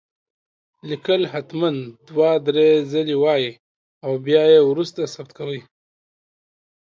[0.89, 1.75] ليکل هتمن
[2.07, 3.51] دوه دري ځلي وايي
[4.05, 5.59] او بيا يي وروسته ثبت کوئ